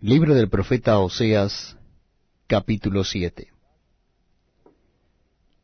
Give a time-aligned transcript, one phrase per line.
[0.00, 1.76] Libro del profeta Oseas,
[2.46, 3.48] capítulo 7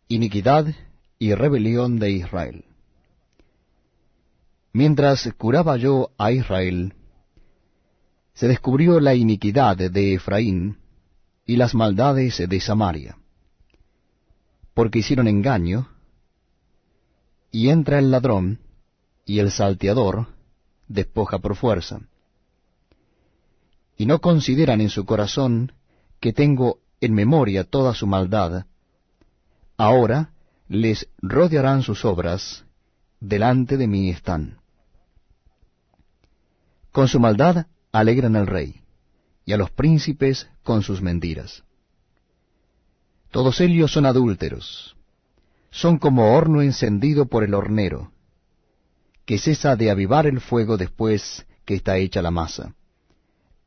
[0.09, 0.75] Iniquidad
[1.21, 2.65] y rebelión de Israel.
[4.73, 6.95] Mientras curaba yo a Israel,
[8.33, 10.79] se descubrió la iniquidad de Efraín
[11.47, 13.17] y las maldades de Samaria,
[14.75, 15.89] porque hicieron engaño,
[17.53, 18.59] y entra el ladrón,
[19.25, 20.27] y el salteador
[20.89, 22.01] despoja por fuerza
[23.97, 25.73] y no consideran en su corazón
[26.21, 28.67] que tengo en memoria toda su maldad,
[29.77, 30.33] ahora
[30.69, 32.65] les rodearán sus obras,
[33.21, 34.59] delante de mí están.
[36.91, 38.81] Con su maldad alegran al rey,
[39.45, 41.63] y a los príncipes con sus mentiras.
[43.31, 44.97] Todos ellos son adúlteros,
[45.71, 48.13] son como horno encendido por el hornero,
[49.27, 52.75] que cesa de avivar el fuego después que está hecha la masa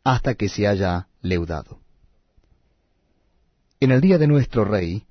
[0.08, 1.82] hasta que se haya leudado.
[3.82, 5.06] En el día de nuestro rey,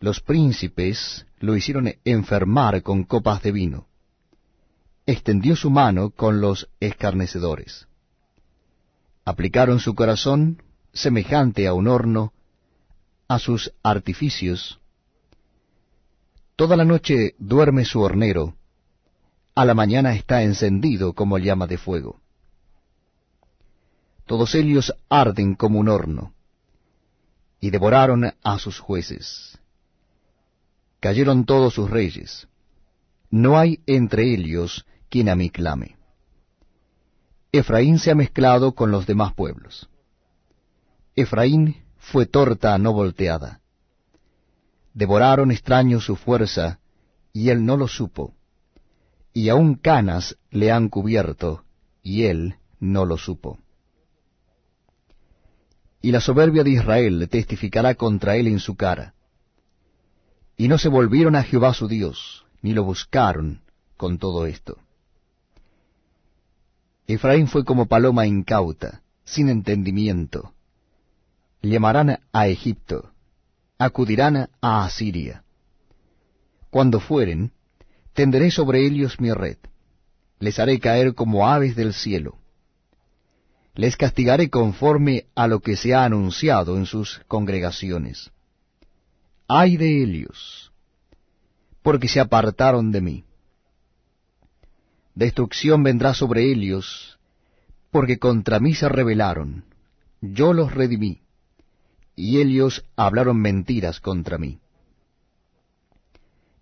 [0.00, 3.86] los príncipes lo hicieron enfermar con copas de vino.
[5.06, 7.86] Extendió su mano con los escarnecedores.
[9.24, 10.60] Aplicaron su corazón,
[10.92, 12.32] semejante a un horno,
[13.28, 14.80] a sus artificios.
[16.56, 18.56] Toda la noche duerme su hornero,
[19.54, 22.20] a la mañana está encendido como llama de fuego
[24.30, 26.32] todos ellos arden como un horno,
[27.58, 29.58] y devoraron a sus jueces.
[31.00, 32.46] Cayeron todos sus reyes,
[33.28, 35.96] no hay entre ellos quien a mí clame.
[37.50, 39.90] Efraín se ha mezclado con los demás pueblos.
[41.16, 43.60] Efraín fue torta no volteada.
[44.94, 46.78] Devoraron extraños su fuerza,
[47.32, 48.32] y él no lo supo,
[49.32, 51.64] y aun canas le han cubierto,
[52.00, 53.58] y él no lo supo
[56.02, 59.14] y la soberbia de Israel testificará contra él en su cara.
[60.56, 63.60] Y no se volvieron a Jehová su Dios, ni lo buscaron
[63.96, 64.78] con todo esto.
[67.06, 70.54] Efraín fue como paloma incauta, sin entendimiento.
[71.62, 73.10] Llamarán a Egipto,
[73.78, 75.44] acudirán a Asiria.
[76.70, 77.52] Cuando fueren,
[78.14, 79.58] tenderé sobre ellos mi red,
[80.38, 82.39] les haré caer como aves del cielo
[83.74, 88.30] les castigaré conforme a lo que se ha anunciado en sus congregaciones.
[89.46, 90.72] Ay de ellos,
[91.82, 93.24] porque se apartaron de mí.
[95.14, 97.18] Destrucción vendrá sobre ellos,
[97.90, 99.64] porque contra mí se rebelaron.
[100.20, 101.22] Yo los redimí,
[102.14, 104.60] y ellos hablaron mentiras contra mí.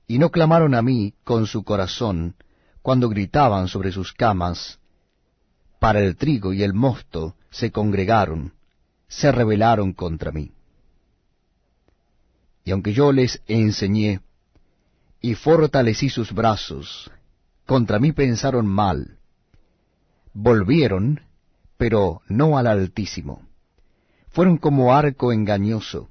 [0.06, 2.36] Y no clamaron a mí con su corazón
[2.80, 4.78] cuando gritaban sobre sus camas,
[5.78, 8.52] para el trigo y el mosto se congregaron,
[9.08, 10.52] se rebelaron contra mí.
[12.64, 14.20] Y aunque yo les enseñé
[15.20, 17.10] y fortalecí sus brazos,
[17.66, 19.18] contra mí pensaron mal,
[20.34, 21.22] volvieron,
[21.76, 23.42] pero no al Altísimo.
[24.28, 26.08] Fueron como arco engañoso,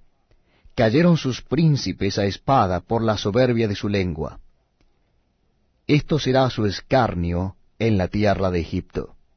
[0.75, 4.39] cayeron sus príncipes a espada por la soberbia de su lengua.
[5.85, 9.16] Esto será su escarnio en la tierra de Egipto.